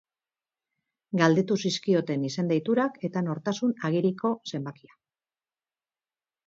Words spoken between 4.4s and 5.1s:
zenbakia.